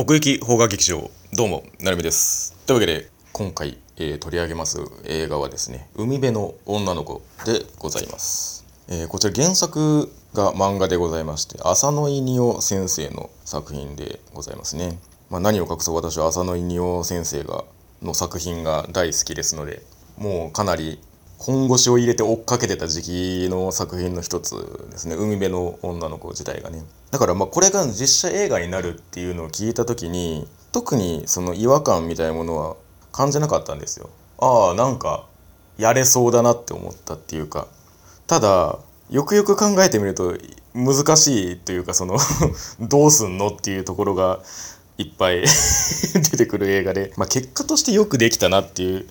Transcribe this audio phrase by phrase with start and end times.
[0.00, 2.54] 奥行き邦画劇場どうもなるみです。
[2.68, 15.00] というわけで今回、えー取り上げます映画はですね「海辺の女の子」でございます、えーこちら原作が漫画でございまして浅野いにお先生の作品でございますね、
[15.30, 17.64] まあ、何を隠そう私は浅野いにお先生が
[18.00, 19.82] の作品が大好きですので
[20.16, 21.00] もうかなり
[21.38, 23.02] 本腰を入れて追っかけてた時
[23.46, 24.54] 期の作品の一つ
[24.90, 25.14] ですね。
[25.14, 26.82] 海辺の女の子自体がね。
[27.12, 32.76] だからまあこれが実写映画になるっていうのを聞いた時に特にその違和感みたいなものは
[33.12, 34.10] 感じなかったんですよ。
[34.38, 35.26] ああなんか
[35.78, 37.68] やれそうだなって思ったっていうか。
[38.26, 40.36] ただよくよく考えてみると
[40.74, 42.18] 難しいというかその
[42.80, 44.40] どうすんのっていうところが
[44.98, 45.42] いっぱい
[46.30, 49.06] 出てくる映画で、まあ、結果としてよくできたなっていう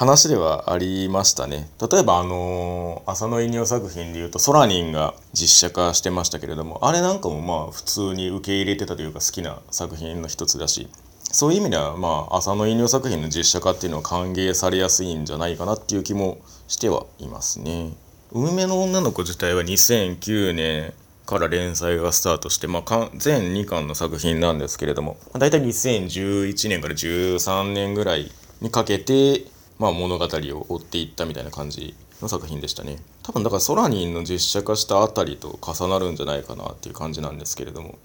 [0.00, 10.88] 話ではありましたね例えばあの浅野いにお作品でいうと「ソラニン」が実写化してましたけれどもあれなんかもまあ普通に受け入れてたというか好きな作品の一つだし
[11.20, 17.92] そういう意味ではまあ浅野いにお作品の実写化っていうのは歓迎されやすいんじゃないかなっていう気もしてはいますね。
[18.32, 20.94] 海辺の女の子自体は2009年
[21.26, 28.32] から連載がスタートして、まあ、かん全2巻の作品なんですけれども、大体2011年から13年ぐらい
[28.62, 29.44] にかけて、
[29.80, 32.98] まあ、物語を追っていったみたいな感じの作品でしたね。
[33.22, 37.98] 多分だからソラニンの実写化したあたりと重なるんじゃないかなっていう感じなんですけれども。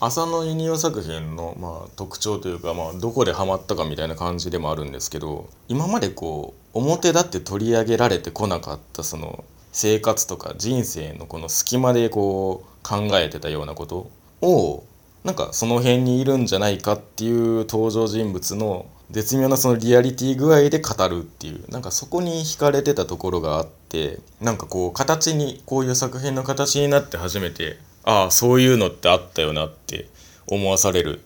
[0.00, 14.10] 浅野いにお作品の、まあ、特徴というか、まあ、どこでハマったかみたいな感じでもあるんですけど今までこう表立って取り上げられてこなかったその生活とか人生のこの隙間でこう考えてたようなこと
[14.42, 14.84] を
[15.22, 21.70] なんかその辺にいるんじゃないかっていう登場人物の絶妙なそのリアリティ具合で語るっていう。
[21.70, 30.08] なんかそこに惹かれてたところがあってなんかこう形にこういう作品の形になって初めてああそういうのってあったよなって
[30.48, 31.20] 思わされる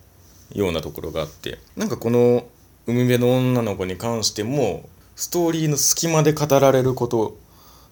[0.53, 1.59] ようなところがあって。
[1.77, 2.47] なんかこの
[2.87, 7.39] 「海辺の女の子」に関してもストーリーの隙間で語られること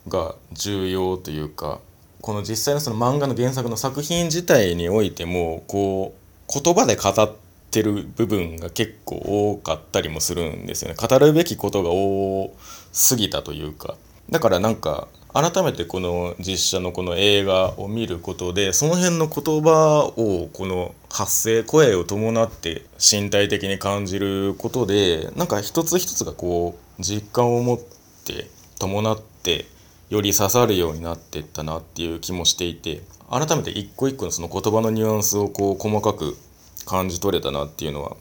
[0.08, 1.80] が重要というか
[2.20, 6.14] この実際のその漫画の原作の作品自体においてもこ
[6.48, 7.33] う言葉で語っ
[7.77, 10.97] てる部分が結構多かったりもするんですよね。
[10.97, 12.57] 語るべきことが多
[12.92, 13.97] すぎたというか。
[14.31, 28.48] だからなんか改めてこの実写のこの映画を見ることでその辺の言葉をこの発声声を伴って身体的に感じることでなんか一つ一つがこう実感を持って
[28.79, 29.67] 伴って
[30.09, 36.39] より刺さるようになってったなっていう気もしていて改めて一個一個のその言葉のニュアンスをこう細かく
[36.86, 38.17] 感じ取れたなっていうのは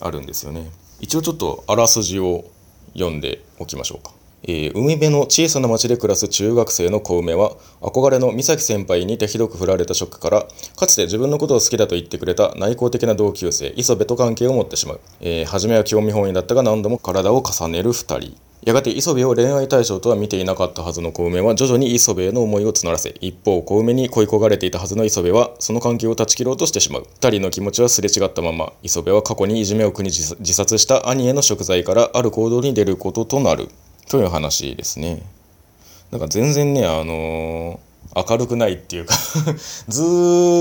[0.00, 0.70] あるんですよね。
[1.00, 2.44] 一応ちょっとあらすじを
[2.92, 4.12] 読んでおきましょうか。
[4.42, 18.49] えー海辺の小さな町で暮らす中学生の小梅は憧れの美咲先輩にてひどく振られたショックからかつて自分のことを好きだと言ってくれた内向的な同級生磯部と関係を持ってしまう、えー初めは興味本位だったが何度も体を重ねる2人。
[18.62, 27.06] やがて磯部を恋愛対象とは見ていなかったはずの小梅は徐々に磯部への思いを募らせ一方小梅に恋焦がれていたはずの磯部はその関係を断ち切ろうとしてしまう。
[27.20, 33.68] 2人の気持ちはすれ違ったまま磯部は過去にいじめを苦に自殺した兄への贖罪からある行動に出ることとなる。
[34.10, 35.22] という話ですね。
[36.10, 37.90] なんか全然ねあのー
[38.28, 39.14] 明るくないっていうか
[39.86, 40.02] ず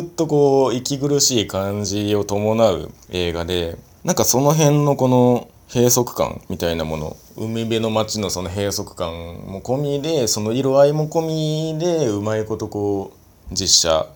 [0.04, 9.14] っとこう息苦しい感じを伴う映画でなんかその辺のこの閉塞感みたいなもの海辺の街のその閉塞感
[9.46, 13.14] も込みでその色合いも込みでうまいことこ
[13.52, 14.08] う実写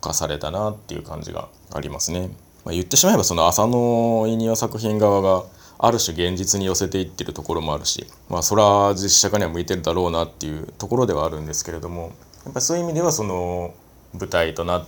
[0.00, 2.30] 化されたなっていう感じがありますね。
[2.64, 5.44] まあ、言ってしまえばその浅野いにお作品側が
[5.78, 12.12] ある種現実に寄せていってるところもあるしまあそれは実写化には向いてるだろうなっていうところではあるんですけれども
[12.44, 13.74] やっぱりそういう意味ではその
[14.14, 14.86] 舞台となっ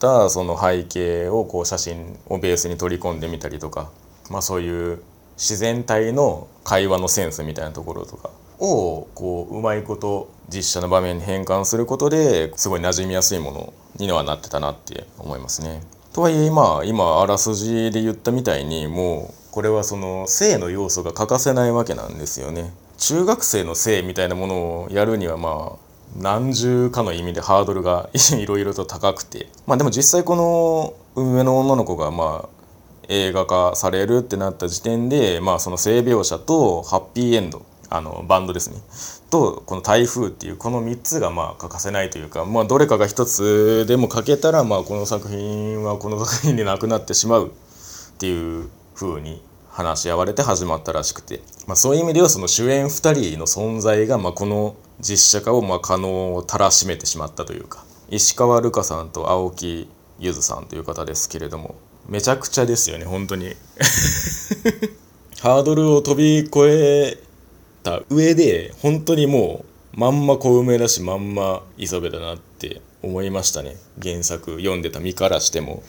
[0.00, 3.92] たその背景をこう写真をベースに取り込んでみたりとか
[4.30, 5.02] まあそういう
[5.36, 15.82] 自然体の会話のセンスみたいなところとかをこううまいこと実写の場面に変換することですごい馴染みやすいものにはなってたなって思いますね。
[16.12, 22.72] とはいえ今今あらすじで言ったみたいにもうこれはその性の要素が欠かせないわけなんですよね。
[22.98, 24.54] 中学生の性みたいなもの
[24.84, 32.61] をやるにはまあ何重かの意味でハードルが いろいろと高くてまあでも実際この上の女の子がまあ
[33.12, 38.80] 映画化されるってなった時点でまあその性描写とハッピーエンドあのバンドですね。
[39.30, 47.50] とこの台風っていうこの3つがまあ欠かせないというか、まあ、どれかが1つでも欠けたらまあこの作品はこの作品でなくなってしまうっ
[48.18, 57.84] ていう風に話し合われて始まったらしくて、まあ、そういう意味ではその主演2人の存在がまあこの実写化をまあ可能をたらしめてしまったというか。
[58.08, 59.88] 石川瑠香さんと青木
[60.18, 61.74] ゆずさんという方ですけれども。
[62.08, 63.54] めちゃくちゃですよね本当に。
[65.40, 67.18] ハードルを飛び越え
[67.82, 69.64] た上で本当にも
[69.94, 73.76] うまんま小梅だしまんま磯部だなって思いましたね。
[74.02, 75.82] 原作読んでた身からしても。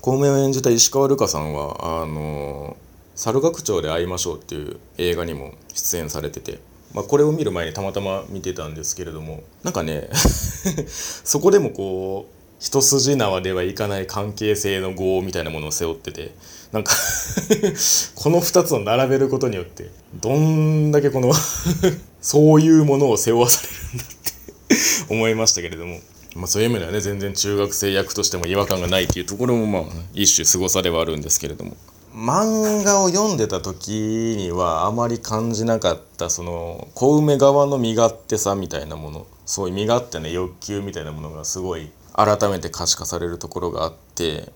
[0.00, 2.76] 小梅を演じた石川瑠香さんはあの
[3.16, 6.60] 「猿楽町で会いましょう」っていう映画にも出演されてて
[6.94, 10.08] まあ、これを見る前にたまたま見てたんですけれどもなんかね
[10.88, 16.32] そこでもこう一筋縄ではいかない関係性の業みたいなものを背負ってて
[16.72, 16.92] なんか
[18.16, 19.90] この2つを並べることによって
[20.20, 21.32] どんだけこの
[22.20, 25.98] そういうものを背負わされるんだって思いましたけれども、
[26.34, 29.82] まあ、そういう意味ではね全然中学生役としても違和感がないっていうところもまあ
[30.12, 31.76] 一種すごさではあるんですけれども。
[32.14, 33.92] 漫画を読んでた時
[34.36, 39.26] にはあまり感じなかったその小梅側の身勝手さみたいなもの。
[39.48, 44.52] そういう身勝手な欲求みたいなものがすごい改めて可視化されるところがあって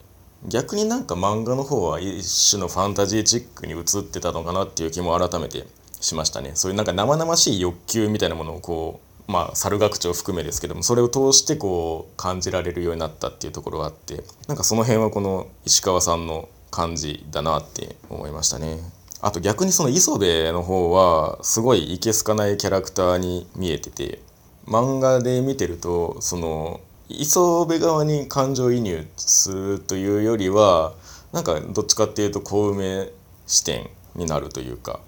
[0.49, 5.67] 逆になんか漫画の方は一種のファンタジーチックに映ってたのかなっていう気も改めて
[6.01, 18.79] しましたねそういうなんか生々しい欲求みたいなものをこうまあ猿学長含めですけどもそれを通してこう感じられるようになったっていうところがあってなんかその辺はこの石川さんの感じだなって思いましたね。
[19.21, 24.21] あと逆にその磯部の方はすごいいけすかないキャラクターに見えてて
[24.67, 30.95] 漫画で見てるとその磯部側に感情移入するというよりは
[31.33, 33.11] なんかどっちかっていうと小梅
[33.47, 35.01] 視点になるというか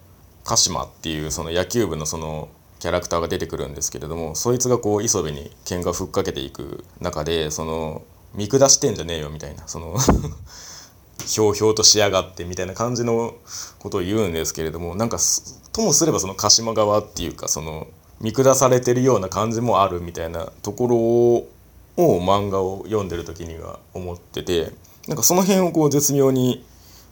[0.44, 2.48] 鹿島っていうその野球部のその
[2.78, 8.02] キャラクターが出てくるんですけれどもそいつがこう磯部に喧嘩ふっかけていく中でその
[8.34, 9.96] 見下してんじゃねえよみたいなその
[11.26, 13.34] ひょうひょうとしやがってみたいな感じの
[13.78, 15.18] ことを言うんですけれどもなんか
[15.72, 17.86] ともすればその鹿島側っていうかその
[18.20, 21.48] 見下されてるような感じもあるみたいなところを
[21.96, 24.72] を漫画を読んでる時には思ってて
[25.06, 26.64] なんかその辺をこう絶妙に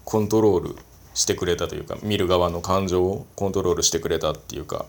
[0.04, 0.76] コントロール
[1.14, 4.86] してくれたというか見る側の感情をコントロールしてくれたっていうかやっ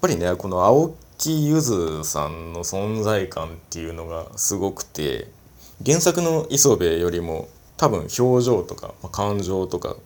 [0.00, 5.28] ぱりねこの青木ゆずさんの存在感っていうのがすごくて
[5.84, 9.96] 原作の磯部よりも多分表情とか、感情とか、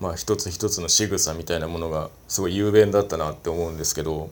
[0.00, 4.28] まあ、一つ一つの仕草みたいなものがすごい雄弁だったなって思うんですけど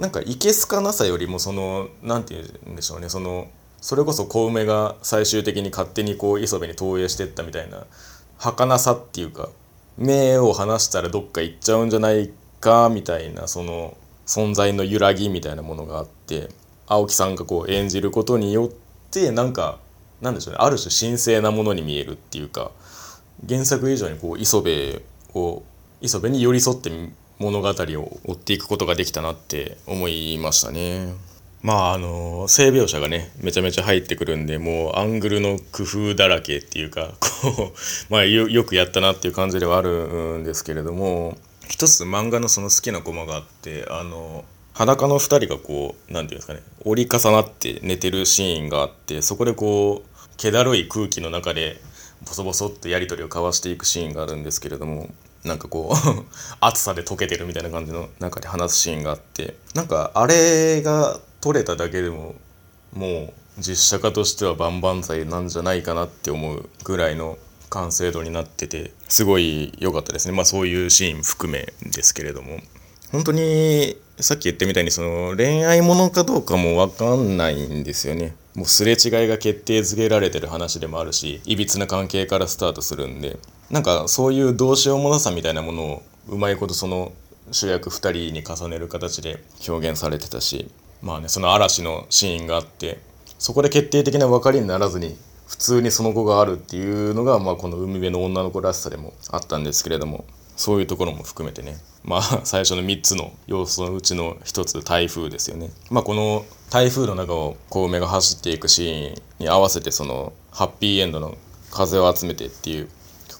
[0.00, 3.48] なんかいけすかなさよりもその何て言うんでしょうねその
[3.82, 7.84] それこそ小梅が最終的に勝手にこう磯部に投影してったみたいな
[8.38, 9.50] 儚さっていうか
[9.98, 12.30] 目を離したらどっか行っちゃうんじゃない
[12.60, 16.48] かみたいなその存在の揺らぎみたいなものがあって
[16.86, 18.68] 青木さんがこう演じることによっ
[19.10, 19.78] てなんか
[20.22, 22.70] なんでしょうねある種神聖なものに見えるっていうか
[23.46, 25.02] 原作以上にこう磯部
[25.34, 25.62] を
[26.00, 26.90] 磯部に寄り添って
[27.40, 27.72] 物語を
[28.24, 31.14] 追っていくことができたなって思いましたね。
[31.62, 41.36] まああの性描写がねめちゃめちゃ入ってくるんでもうアングルの工夫だらけっていうか こうまあよくやったなっていう感じではあるんですけれども
[41.68, 51.78] 一つ漫画のその好きなコマがあってあの裸の2人がこう何て言うんですかね折り重なって寝てるシーンがあってそこでこう気だるい空気の中で
[52.26, 55.10] ボソボソっとやり取りを交わしていくシーンがあるんですけれども
[55.44, 56.24] なんかこう
[56.60, 62.34] 暑さで溶けてるみたいな感じの中で話すシーンがあってなんかあれが撮れただけでも
[62.92, 67.38] もう実写化としては万々歳なんじゃないかなって思うぐらいの
[67.70, 70.32] 完成度になっててすごい良かったですね。
[70.32, 72.58] まあそういうシーン含めですけれども。
[73.12, 78.34] 本当にさっき言ったみたいにその恋愛ものかどうかも分かんないんですよね。
[78.54, 83.38] もうすれ違いが決定づけられてる話でもあるしいびつな関係からスタートするんで。
[83.70, 87.12] なんかそういうどうしようもなさみたいなものをうまいことその
[87.52, 90.70] 主役2人に重ねる形で表現されてたし
[91.02, 92.98] まあねその嵐のシーンがあって
[93.38, 100.24] そこで決定的な別れにならずに普通にその後があるっていうのが、まあ、この海辺の女の子らしさでもあったんですけれども
[100.56, 105.70] そういうところも含めてねまあ最初の3つの要素のうちの1つ台風ですよね。
[105.90, 111.36] まあ、この台風の中を小梅が走っていくシーンに合わせてそのハッピーエンドの
[111.70, 112.88] 「風を集めて」っていう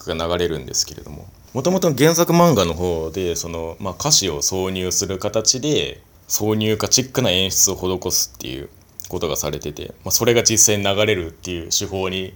[0.06, 8.68] が流れるんですけれどももともと原作漫画の方でその、まあ、歌詞を挿入する形で挿入歌チックな演出を施すっていう
[9.08, 12.34] ことがされてて、まあ、それが実際に流れるっていう手法に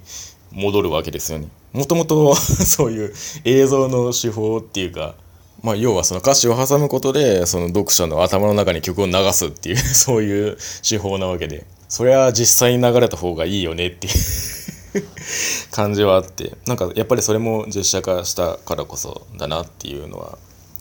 [0.52, 1.48] 戻るわけですよね。
[1.72, 3.12] もともとそういう
[3.44, 5.14] 映像の手法っていうか、
[5.62, 10.56] まあ、要はその歌詞を挟むことでその読者の頭の中に曲を流すっていうそういう
[10.88, 14.14] 手法なわけでそれは実際に流れた方がいいよねっていう
[15.70, 20.38] 感じはあってなんかやっぱりそれも実写化したからこそだなっていうのは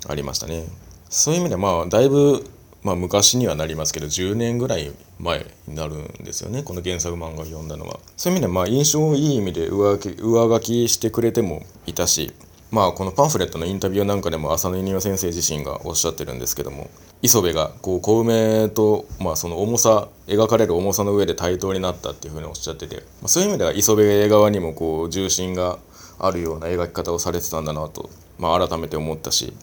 [0.08, 0.66] ありましたね。
[1.10, 2.46] そういう意味でまあだいぶ
[2.84, 12.34] まあ昔にはなりますけど10年ぐらい前になるんですよねこの原作漫画を読んだのはそういう意味でまあ印象いい意味で上書き上書きしてくれてもいたし
[12.74, 16.90] まあこのパンフレットのインタビューなんかでも浅野稲先生自身がおっしゃってるんですけども
[17.22, 25.78] 磯部がこう小梅と、まあ、その重さ描かれる重さの上で対等になったっていうふうにおっしゃってて、ま、そういう意味では磯部側にもこう重心が
[26.18, 29.54] あるような描き方をされてたんだなと、まあ、改めて思ったし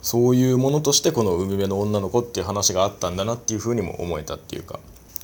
[0.00, 4.78] そういうものとしてこの海辺の女の子っていう話があったんだなっていうふうにも思えたっていうか。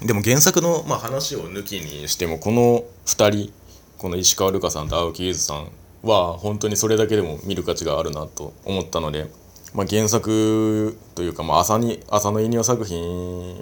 [0.04, 3.52] でも原作のまあ話を抜きにしてもこの2人
[3.98, 5.68] この石川瑠香さんと青木ゆずさん
[6.02, 9.26] は本当にそれだけでも見る価値があるなと思ったので、
[9.74, 12.98] まあ、原作というか、まあ、浅に浅野稲夫作品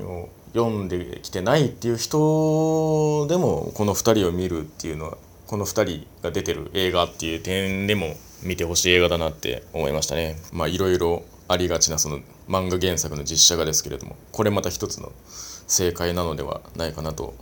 [0.07, 10.37] を読んできてないっていう人でもこの2人を見るっていうのはこの2人が出てる映画っていう点でも見てほしい映画だなって思いましたね。
[10.53, 15.13] まあいろいろありがちなその漫画原作の実写画ですけれどもこれまた一つの
[15.67, 17.35] 正解なのではないかなと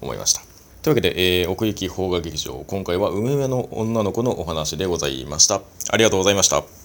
[0.00, 0.47] 思いました。
[0.82, 5.60] というわけで、えー、奥行き邦画劇場今回は海辺の女の子のお話でございました。
[5.90, 6.77] ありがとうございました。